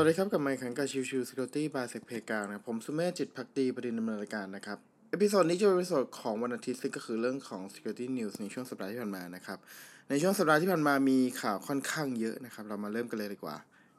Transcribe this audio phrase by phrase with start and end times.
[0.00, 4.78] สวัสดีครับกับไมค์ขังกับชิวชิว Security by s e c p a y กางนะครับผมสุเมธจิตพักดีประเด็นดำเนินรายการนะครับ
[5.10, 9.58] episode นี้จะเป็น episode ของวันอาทิตย์ซึ่งก็คือเรื่องของ Security News ในช่วงสัปดาห์ที่ผ่านมานะครับ
[10.10, 13.56] ในช่วงสัปดาห์ที่ผ่านมามีข่าวค่อนข้างเยอะนะครับ เรามาเริ่มกันเลยดีกว่า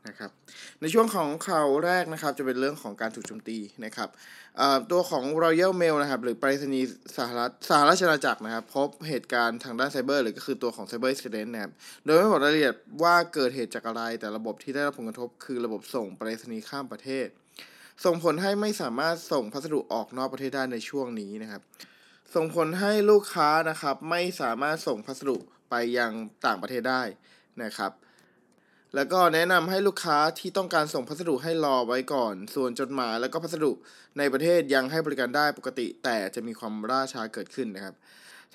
[0.07, 0.31] นะครับ
[0.81, 4.09] ในช่วงของข่าวแรกนะครับจะเป็นเรื่องของการถูกโจมตีนะครับ
[4.92, 6.87] ตัวของ Royal Mail นะครับหรือไปรษณีย์
[7.18, 11.71] สหรัฐสหราชอาณาจักรนะครับ พบเหตุการณ์ทางด้านไซเบอร์หรือก็คือตัวของ Cyber Incident นะครับ
[12.06, 17.28] โดยไม่บอกรายละเอียดว่าเกิดเหตุจากอะไรแต่ระบบที่ได้รับผลกระทบคือระบบส่งไปรษณีย์ข้ามประเทศ
[18.06, 21.61] ส่งผลให้ไม่สามารถส่งพัสดุออกนอกประเทศได้ในช่วงนี้นะครับ
[22.36, 25.37] ส่งผลให้ลูกค้านะครับไม่สามารถส่งพัสดุ
[25.70, 26.11] ไปยัง
[26.45, 27.04] ต่างประเทศได้
[27.64, 27.92] นะครับ
[28.95, 33.72] แล้วก็แนะนำให้ลูกค้าที่ต้องการส่งพัสดุให้รอไว้ก่อน ส่วนจดหมายแล้วก็พัสดุ
[34.17, 37.95] ในประเทศยังให้บริการได้ปกติ แต่จะมีความล่าช้าเกิดขึ้นนะครับ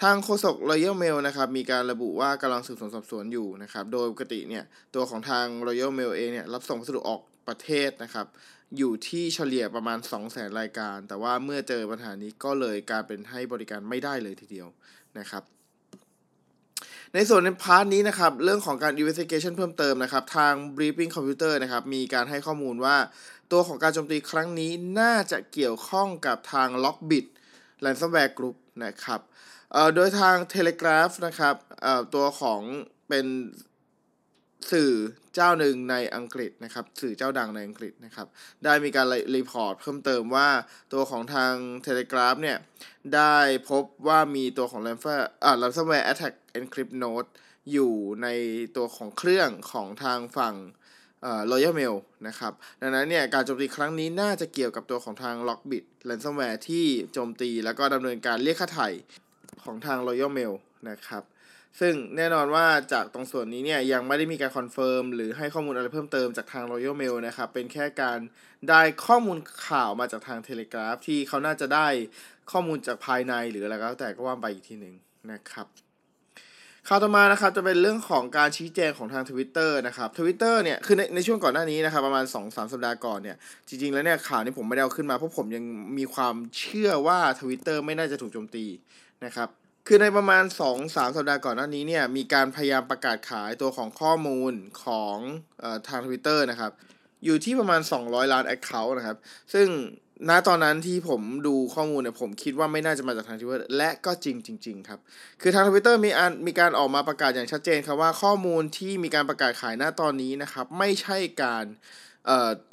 [0.02, 8.26] ทางโฆษก Royal Mail นะครับมีการระบุว่ากำลังสืบสวนสอบสวนอยู่นะครับ โดยปกติเนี่ยตัวของทาง Royal Mail เองเนี่ยรับส่งพัสดุออกประเทศนะครับ
[8.76, 14.68] อยู่ที่เฉลี่ยประมาณ 2 0 0 0 0 0รายการ แต่ว่าเมื่อเจอปัญหานี้ก็เลยการเป็นให้บริการไม่ได้เลยทีเดียว
[15.18, 15.42] นะครับ
[17.14, 22.96] ในส่วนในพาร์ทนี้นะครับ เรื่องของการ investigation เพิ่มเติมนะครับ ทาง briefing computer นะครับ มีการให้ข้อมูลว่า
[23.52, 27.26] ตัวของการโจมตีครั้งนี้น่าจะเกี่ยวข้องกับทาง lockbit
[27.84, 29.20] ransomware group นะครับ
[29.94, 31.54] โดยทาง telegraph นะครับ
[32.14, 32.60] ตัวของ
[33.08, 33.26] เป็น
[34.72, 34.92] สื่อ
[35.34, 38.26] เจ้าหนึ่งในอังกฤษนะครับ สื่อเจ้าดังในอังกฤษนะครับ
[38.64, 39.06] ได้มีการ
[39.36, 40.48] report เพิ่มเติมว่า
[40.92, 41.52] ตัวของทาง
[41.86, 42.58] Telegraph เนี่ย
[43.14, 43.36] ได้
[43.70, 47.30] พบว่ามีตัวของ ransomware อ่า ransomware attack encrypt note
[47.72, 48.28] อยู่ใน
[48.76, 50.54] ตัวของเครื่องของทางฝั่ง
[51.22, 51.96] เอ่อ Royal Mail
[52.28, 58.88] นะครับ ดังนั้นเนี่ย การโจมตีครั้งนี้น่าจะเกี่ยวกับตัวของทาง Lockbit ransomware ที่โจมตีแล้วก็ดำเนินการเรียกค่าไถ่
[59.64, 60.52] ของทาง Royal Mail
[60.90, 61.22] นะครับ
[61.80, 68.18] ซึ่งแน่นอนว่าจากตรงส่วนนี้เนี่ยยังไม่ได้มีการ confirm หรือให้ข้อมูลอะไรเพิ่มเติมจากทาง Royal Mail นะครับ เป็นแค่การ
[68.68, 69.38] ได้ข้อมูล
[69.68, 71.88] ข่าวมาจากทาง Telegraph ที่เขาน่าจะได้
[72.52, 74.94] ข้อมูลจากภายในหรืออะไรก็แล้วแต่ก็ว่าไปอีกทีหนึ่ง
[75.32, 75.66] นะครับ
[76.88, 83.36] ข่าวต่อมานะครับจะเป็นเรื่องของการชี้แจงของทาง Twitter นะครับ Twitter เนี่ยคือในในช่วงก่อนหน้านี้นะครับประมาณ 2-3สัปดาห์ก่อนเนี่ย
[83.68, 85.64] จริงๆแล้วเนี่ยข่าวนี้ผมไม่ได้เอาขึ้นมาเพราะผมยัง
[85.98, 88.64] มีความเชื่อว่า Twitter ไม่น่าจะถูกโจมตี
[89.24, 89.48] นะครับ
[89.88, 94.52] คือในประมาณ 2-3สสัปดาห์ก่อนหน้านี้เนี่ยมีการพยายามประกาศขายตัวของข้อมูล
[94.84, 95.16] ของ
[95.62, 96.72] อทาง Twitter นะครับ
[97.24, 99.18] อยู่ที่ประมาณ 200 ล้าน Account นะครับ
[99.54, 99.68] ซึ่ง
[100.28, 105.00] ณตอนนั้นที่ผมดูข้อมูลเนี่ยผมคิดว่าไม่น่าจะมาจากทางทวิตเตอร์และก็จริงจริงๆครับ
[105.40, 111.64] คือทางทวิตเตอร์มีอันมีการออกมาประกาศอย่างชัดเจนครับว่าข้อมูลที่มีการประกาศขายณตอนนี้นะครับ ไม่ใช่การ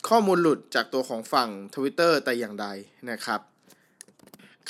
[0.10, 2.68] ข้อมูลหลุดจากตัวของฝั่งทวิตเตอร์แต่อย่างใด
[3.12, 3.42] นะครับ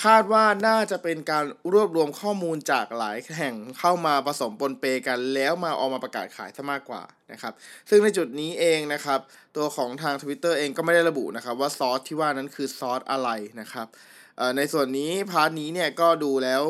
[0.04, 7.54] คาดว่าน่าจะเป็นการรวบรวมข้อมูลจากหลายแห่งเข้ามาผสมปนเปกัน แล้วมาออกมาประกาศขายซะมากกว่านะครับ
[7.90, 9.20] ซึ่งในจุดนี้เองนะครับ
[9.56, 13.30] ตัวของทาง Twitter เองก็ไม่ได้ระบุนะครับ ว่า source ที่ว่านั้นคือ source อะไร
[13.62, 13.88] นะครับ
[14.58, 16.64] ในส่วนนี้ part นี้เนี่ยก็ดูแล้ว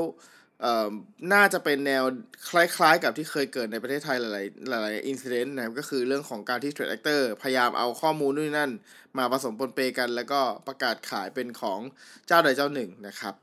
[1.33, 2.03] น่าจะเป็นแนว
[2.49, 8.71] คล้ายๆ กับที่เคยเกิดในประเทศไทยหลายๆหลายๆ incident นะครับก็คือเรื่องของการที่ threat actor พยายามเอาข้อมูลนู่นนั่น
[9.17, 11.79] มาผสมปนเปกัน แล้วก็ประกาศขายเป็นของ
[12.27, 13.35] เจ้าใดเจ้าหนึ่งนะครับ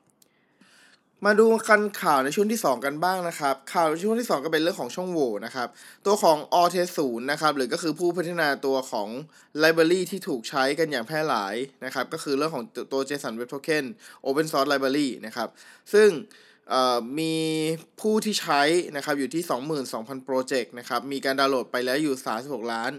[1.26, 5.68] มาดูคันข่าวในช่วงที่ 2 กันบ้างนะครับ ข่าวในช่วงที่ 2 ก็เป็นเรื่องของช่องโหว่นะครับ
[6.06, 9.08] ตัวของ a u t ศูนย์นะครับ หรือก็คือผู้พัฒนาตัวของ
[9.62, 11.54] Library ที่ถูกใช้กันอย่างแพร่หลาย
[11.84, 13.84] นะครับ ก็คือเรื่องของตัว JSON Web Token
[14.26, 15.48] Open Source Library นะครับ
[15.92, 16.08] ซึ่ง
[17.18, 17.34] มี
[18.00, 18.62] ผู้ที่ใช้
[18.96, 19.44] นะครับอยู่ที่
[19.84, 22.14] 22,000 โปรเจกต์นะครับ มีการดาวน์โหลดไปแล้วอยู่
[22.44, 22.92] 36 ล้าน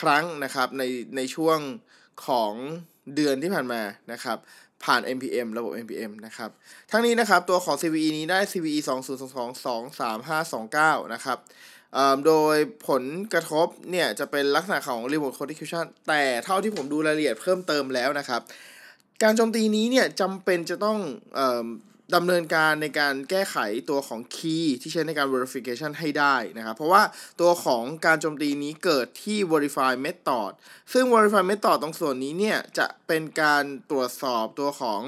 [0.00, 0.82] ครั้งนะครับใน
[1.16, 1.58] ในช่วง
[2.26, 2.52] ของ
[3.14, 4.38] เดือนที่ผ่านมานะครับ
[4.84, 6.50] ผ่าน npm ระบบ npm นะครับ
[6.90, 8.78] ทั้งนี้นะครับตัวของ CVE นี้ได้ CVE
[10.96, 11.38] 2022-23529 นะครับ
[12.26, 12.56] โดย
[12.88, 13.02] ผล
[13.32, 18.40] กระทบเนี่ยจะเป็นลักษณะของ remote code execution แต่เท่าที่ผมดูรายละเอียดเพิ่มเติมแล้วนะครับ
[19.22, 20.98] การโจมตีนี้เนี่ยจำเป็นจะต้อง
[22.14, 23.56] ดำเนินการในการแก้ไข
[23.90, 27.02] ตัวของคีย์ที่ใช้ในการ verification ให้ได้นะครับ เพราะว่า
[27.40, 30.50] ตัวของการโจมตีนี้เกิดที่ verify method
[30.92, 35.00] ซึ่ง verify method ตรงส่วนนี้เนี่ยจะเป็นการตรวจสอบตัวของ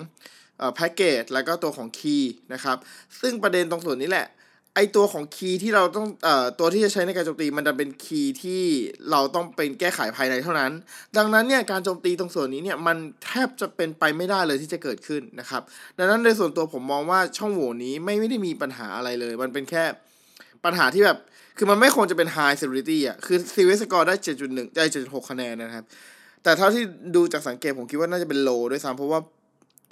[0.75, 2.77] แพ็กเกจแล้วก็ตัวของคีย์นะครับ
[3.21, 4.27] ซึ่งประเด็นตรงส่วนนี้แหละ
[4.75, 8.63] ไอตัวของคีย์ที่เราต้องเอ่อตัวที่จะใช้ในการโจมตีมันจะเป็นคีย์ที่
[9.11, 10.73] เราต้องเป็นแก้ไขภายในเท่านั้น
[11.17, 15.63] ดังนั้นเนี่ยการโจมตีตรงส่วนนี้เนี่ยมันแทบจะเป็นไปไม่ได้เลยที่จะเกิดขึ้นนะครับ
[15.99, 19.85] ดังนั้นในส่วนตัวผมมองว่าช่องโหว่นี้ไม่ไม่ได้มีปัญหาอะไรเลย มันเป็นแค่
[20.65, 21.19] ปัญหาที่แบบ
[21.57, 24.15] คือมันไม่ควรจะเป็น high severity อะคือ CV score ได้
[24.47, 25.85] 7.1ได้7.6คะแนนนะครับ
[26.43, 26.83] แต่เท่าที่
[27.17, 29.21] ดูจากสังเกตผมคิดว่าน่าจะเป็น low ด้วยซ้ำเพราะว่า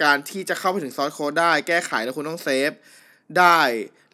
[0.02, 2.72] การที่จะเข้าไปถึงซอสโค้ดได้แก้ไขแล้วคุณต้องเซฟ
[3.38, 3.60] ได้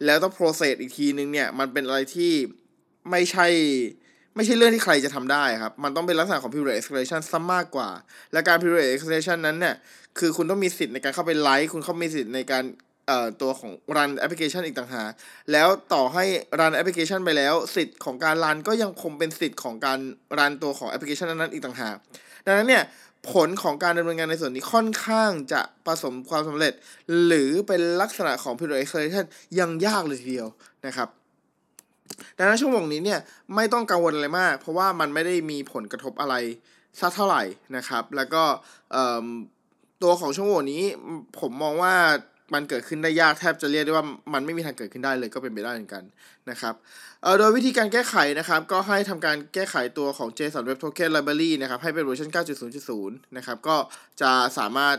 [0.05, 2.33] แล้วต้อง process อีกทีนึงเนี่ยมันเป็นอะไรที่
[3.11, 3.47] ไม่ใช่
[4.35, 7.89] ไม่ใช่เรื่องที่ใครจะทำได้ครับ มันต้องเป็นลักษณะของ period escalation ซะมากกว่า
[8.33, 9.75] และการ period escalation นั้นเนี่ย
[10.19, 12.63] คือคุณต้องมีสิทธิ์ในการเข้าไปไลค์ คุณเข้ามีสิทธิ์ในการ
[13.07, 15.11] เอ่อตัวของ run application อีกต่างหาก
[15.51, 16.25] แล้วต่อให้
[16.59, 19.99] run application ไปแล้ว สิทธิ์ของการ run ก็ยังคงเป็นสิทธิ์ของการ
[20.37, 21.95] run ตัวของ application นั้นๆอีกต่างหาก
[22.45, 22.83] ดังนั้นเนี่ย
[23.31, 26.73] ผลของการดำเนินงานในส่วนนี้ค่อนข้างจะประสมความสำเร็จ
[27.25, 29.25] หรือเป็นลักษณะของ period acceleration
[29.59, 30.47] ยังยากเลยทีเดียว
[30.85, 31.09] นะครับ
[32.37, 33.19] ดังนั้นช่วงวงนี้เนี่ย
[33.55, 36.35] ไม่ต้องกังวลอะไรมาก เพราะว่ามันไม่ได้มีผลกระทบอะไร
[36.99, 37.43] สักเท่าไหร่
[37.77, 38.43] นะครับ แล้วก็
[40.03, 40.83] ตัวของช่องโหว่นี้
[41.39, 41.95] ผมมองว่า
[42.53, 46.03] มันเกิดขึ้นได้ยากแทบจะเรียกได้ว่ามันไม่มีทางเกิดขึ้นได้เลยก็เป็นไปได้เหมือนกัน
[46.49, 46.73] นะครับ
[47.23, 52.29] เอ่อโดยวิธีการแก้ไขนะครับ ก็ให้ทำการแก้ไขตัวของ JSON Web Token Library นะครับ ให้เป็นเวอร์ชัน
[52.75, 53.75] 9.0.0 นะครับ ก็
[54.21, 54.95] จะสามารถ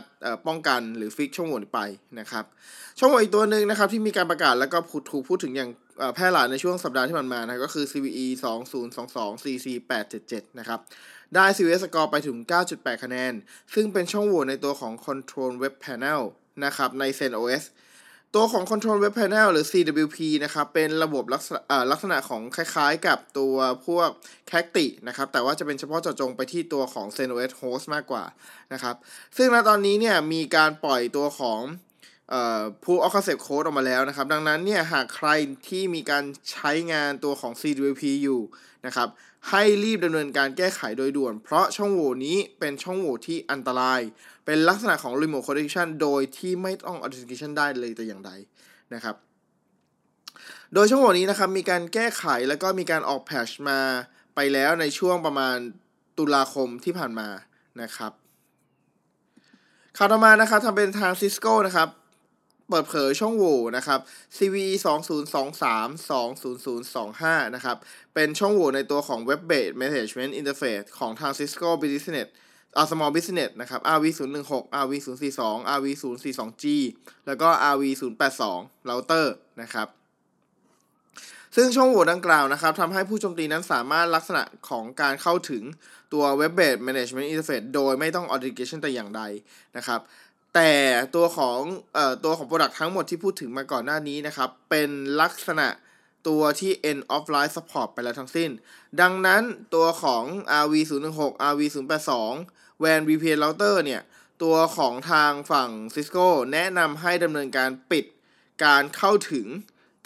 [0.47, 1.79] ป้องกันหรือ fix ช่องโหว่ไป
[2.19, 2.45] นะครับ
[2.99, 4.77] ช่องโหว่อีกตัวหนึ่งนะครับที่มีการประกาศแล้วก็
[5.11, 5.69] ถูกพูดถึงอย่าง
[6.15, 8.25] แพร่หลายในช่วงสัปดาห์ที่ผ่านมานะก็คือ CVE
[8.85, 9.67] 2022 CC
[10.13, 10.79] 877 นะครับ
[11.35, 12.37] ได้ CVS score ไปถึง
[12.69, 13.33] 9.8 คะแนน
[13.73, 16.21] ซึ่งเป็นช่องโหว่ในตัวของ Control Web Panel
[16.65, 17.63] นะครับใน ZenOS
[18.35, 21.61] ตัวของ Control Web Panel หรือ CWP นะครับเป็นระบบลักษณะ
[21.91, 23.55] ลักษณะของคล้ายๆกับตัว
[23.87, 24.09] พวก
[24.51, 28.23] c a c t i นะครับแต่ว่าจะเป็นเฉพาะเจาะจงไปที่ตัวของ ZenOS Host มากกว่า
[28.73, 28.95] นะครับ
[29.37, 31.59] ซึ่งณตอนนี้เนี่ยมีการปล่อยตัวของ
[32.83, 35.29] proof of concept code ออกมาแล้วนะครับ ดังนั้นเนี่ยหากใคร
[35.67, 38.41] ที่มีการใช้งานตัวของ CWP อยู่
[38.85, 39.07] นะครับ
[39.49, 44.01] ให้รีบดำเนินการแก้ไขโดยด่วน เพราะช่องโหว่นี้เป็นช่องโหว่ที่อันตราย
[44.45, 48.31] เป็นลักษณะของ remote connection โดยที่ไม่ต้อง authentication ได้เลยแต่อย่างใด
[48.93, 49.15] นะครับ
[50.73, 53.79] โดยช่องโหว่นี้นะครับมีการแก้ไขแล้วก็มีการออก patch มา
[54.35, 55.57] ไปแล้วในช่วงประมาณ
[56.17, 57.29] ตุลาคมที่ผ่านมา
[57.81, 58.11] นะครับ
[59.97, 61.89] ข่าวต่อมานะครับทำเป็นทาง Cisco นะครับ
[62.69, 63.99] เปิดเผยช่องโหว่นะครับ
[64.37, 64.55] CV
[65.35, 65.85] 2023
[67.43, 67.77] 20025 นะครับ
[68.13, 72.27] เป็นช่องโหว่ในตัวของ Web Based Management Interface ของทาง Cisco Business
[72.77, 74.05] อา Small Business นะครับ RV
[74.43, 76.65] 016 RV 042 RV 042G
[77.27, 77.83] แล้วก็ RV
[78.39, 79.27] 082 Router
[79.61, 79.87] นะครับ
[81.55, 85.63] ซึ่งช่องโหว่ดังกล่าวนะครับทำให้ผู้โจมตีนั้นสามารถลักษณะของการเข้าถึง
[86.13, 89.21] ตัว Web Based Management Interface โดยไม่ต้อง Authentication แต่อย่างใด
[89.77, 89.99] นะครับ
[90.55, 90.71] แต่
[91.15, 91.59] ตัวของ
[91.93, 94.89] เอ่อตัวของ Product ทั้งหมดที่พูดถึงมาก่อนหน้านี้นะครับ เป็น
[95.21, 95.67] ลักษณะ
[96.27, 98.49] ตัวที่ end of life support ไปแล้วทั้งสิ้น
[99.01, 99.43] ดังนั้น
[99.75, 100.23] ตัวของ
[100.63, 104.01] RV 0 1 6 RV 0 8 2 WAN VPN router เนี่ย
[104.43, 108.05] ตัวของทางฝั่ง Cisco แนะนำให้ดำเนินการปิด
[108.65, 109.47] การเข้าถึง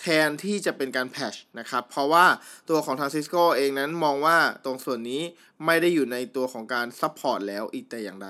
[0.01, 2.25] แทนที่จะเป็นการแพชนะครับ เพราะว่า
[2.69, 5.21] ตัวของทาง Cisco เองนั้นมองว่าตรงส่วนนี้
[5.65, 8.29] ไม่ได้อยู่ในตัวของการ support แล้วอีกแต่อย่างใด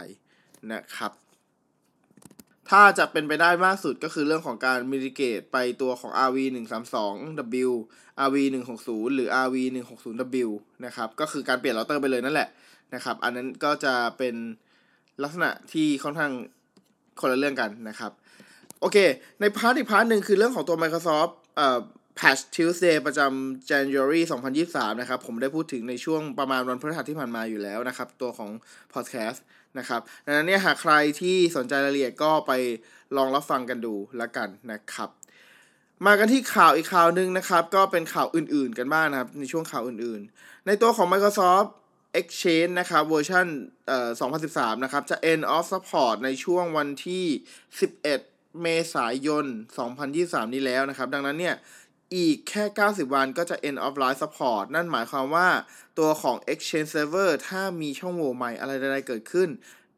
[0.71, 1.11] นะครับ
[2.71, 7.71] ถ้าจะเป็นไปได้มากสุดก็คือเรื่องของการ migrate ไปตัวของ RV 1 3 2 W
[8.25, 10.49] RV 1 6 0หรือ RV 1 6 0 W
[10.85, 12.49] นะครับ ก็คือการเปลี่ยนเราเตอร์ไปเลยนั่นแหละ
[12.95, 14.35] นะครับ อันนั้นก็จะเป็น
[15.23, 16.31] ลักษณะที่ค่อนข้าง
[17.21, 18.11] คนละเรื่องกันนะครับ
[18.81, 18.97] โอเค
[19.41, 21.79] ใน part อีก part หนึ่งคือเรื่องของตัว Microsoft เอ่อ
[22.19, 24.21] Patch Tuesday ประจำ January
[24.61, 28.49] 2023 นะครับ ผมได้พูดถึงในช่วงประมาณวันพฤหัสที่ผ่านมาอยู่แล้วนะครับ ตัวของ
[28.93, 29.39] podcast
[29.79, 32.51] นะครับดังนั้นเนี่ยหากใครที่สนใจรายละเอียดก็ไป
[33.17, 35.09] ลองรับฟังกันดูล้วกันนะครับ
[36.05, 41.67] มากันที่ข่าวอีกข่าวหนึ่งนะครับ ก็เป็นข่าวอื่นๆกันบ้างนะครับ ในช่วงข่าวอื่นๆ ในตัวของ Microsoft
[42.19, 43.47] Exchange นะครับเวอร์ชัน
[43.87, 44.09] เอ่อ
[44.47, 47.25] 2013 นะครับ จะ end of support ในช่วงวันที่
[47.93, 49.45] 11 เมษายน
[49.99, 51.55] 2023 นี้แล้วนะครับ ดังนั้นเนี่ย
[52.15, 55.49] อีกแค่ 90 วันก็จะ end of life support นั่นหมายความว่า
[55.99, 59.49] ตัวของ exchange server ถ้ามีช่องโหว่ใหม่อะไรใดๆเกิดขึ้น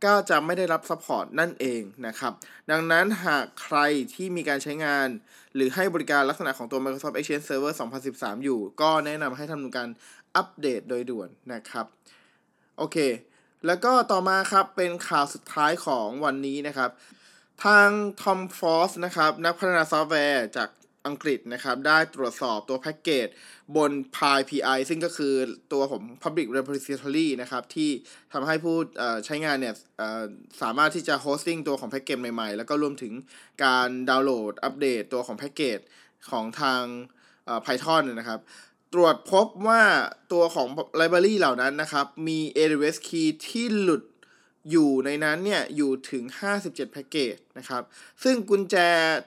[0.05, 2.33] ก็จะไม่ได้รับ support นั่นเองนะครับ
[2.71, 3.77] ดังนั้นหากใคร
[4.13, 5.07] ที่มีการใช้งาน
[5.55, 7.73] หรือให้บริการลักษณะของตัว Microsoft Exchange Server
[8.09, 9.89] 2013 อยู่ ก็แนะนำให้ทำการ
[10.35, 11.85] อัปเดตโดยด่วนนะครับ
[12.77, 12.97] โอเค
[13.65, 16.89] แล้วก็ต่อมาครับเป็นข่าวสุดท้ายของวันนี้นะครับ
[17.65, 17.89] ทาง
[18.21, 20.69] Tom Forbes นะครับ นักพัฒนาซอฟต์แวร์จาก
[21.07, 23.27] อังกฤษนะครับ ได้ตรวจสอบตัวแพ็กเกจ
[23.75, 25.33] บน PyPI ซึ่งก็คือ
[25.73, 27.89] ตัวผม Public Repository นะครับ ที่
[28.33, 28.75] ทำให้ผู้
[29.25, 29.75] ใช้งานเนี่ย
[30.61, 33.13] สามารถที่จะ hosting ตัวของแพ็กเกจใหม่ๆ แล้วก็รวมถึง
[33.63, 35.79] การดาวน์โหลดอัปเดตตัวของแพ็กเกจ
[36.31, 36.83] ของทาง
[37.65, 38.39] Python นะครับ
[38.93, 39.83] ตรวจพบว่า
[40.33, 40.67] ตัวของ
[40.99, 44.03] library เหล่านั้นนะครับ มี AWS key ที่หลุด
[44.71, 46.23] อยู่ในนั้นเนี่ยอยู่ถึง
[46.57, 47.83] 57 แพ็กเกจนะครับ
[48.23, 48.75] ซึ่งกุญแจ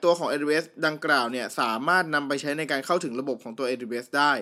[0.04, 4.32] ตัวของ AWS ดังกล่าวเนี่ยสามารถนำไปใช้ในการเข้าถึงระบบของตัว AWS ได้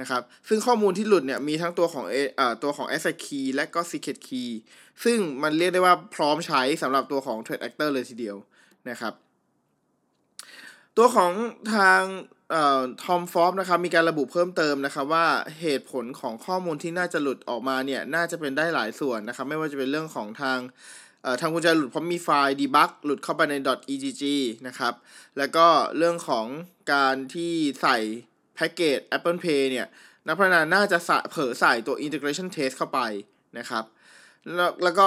[0.00, 4.50] นะครับ ซึ่งข้อมูลที่หลุดเนี่ยมีทั้งตัวของเอ่อตัวของ ASIC key และก็ Secret key
[5.04, 8.36] ซึ่งมันเรียกได้ว่าพร้อมใช้สำหรับตัวของ Threat Actor เลยทีเดียว
[8.90, 9.12] นะครับ
[10.96, 11.32] ตัวของ
[11.74, 12.02] ทาง
[13.02, 15.26] ทอมฟอสนะครับมีการระบุเพิ่มเติมนะครับว่า
[15.60, 20.58] เหตุผลของข้อมูลที่น่าจะหลุดออกมาเนี่ยน่าจะเป็นได้หลายส่วนนะครับไม่ว่าจะเป็นเรื่องของทาง
[21.40, 23.54] ทางกุญแจหลุดเพราะมีไฟล์ debug หลุดเข้าไปใน
[23.92, 24.22] .egg
[24.66, 24.94] นะครับ
[25.38, 26.46] แล้วก็เรื่องของ
[26.92, 27.96] การที่ใส่
[28.54, 29.86] แพ็กเกจ Apple Pay เนี่ย
[30.26, 30.98] นักพัฒนาน่าจะ
[31.30, 33.00] เผลอใส่ตัว integration test เข้าไป
[33.58, 33.84] นะครับ
[34.54, 35.04] แล้วแล้วก็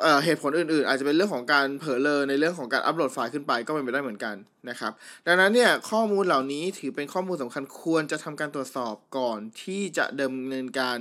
[0.00, 4.34] เอ่อเหตุผลอื่นๆ อาจจะเป็นเรื่องของการเผลอเลอในเรื่องของการอัปโหลดไฟล์ขึ้นไปก็เป็นไปได้เหมือนกัน
[4.68, 4.92] นะครับ
[5.26, 10.96] ดังนั้นเนี่ยข้อมูลเหล่านี้ถือเป็นข้อมูลสำคัญควรจะทำการตรวจสอบก่อนที่จะดำเนินการ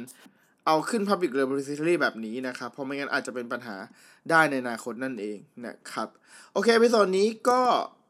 [0.68, 3.76] เอาขึ้น Public Repository แบบนี้นะครับ เพราะไม่งั้นอาจจะเป็นปัญหา
[4.30, 6.08] ได้ในอนาคตนั่นเองนะครับ
[6.54, 7.62] โอเคในส่วนนี้ก็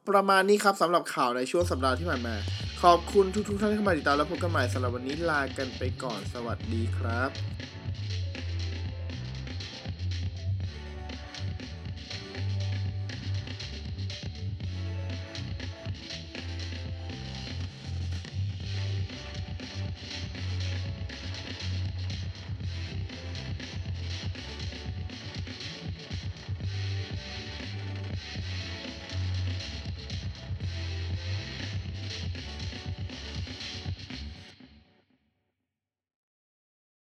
[0.10, 2.36] ประมาณนี้ครับสำหรับข่าวในช่วงสัปดาห์ที่ผ่านมา
[2.84, 7.81] ขอบคุณทุกๆท่านที่เข้ามาติดตามและพบกันใหม่สำหรับวันนี้ลากันไปก่อนสวัสดีครับ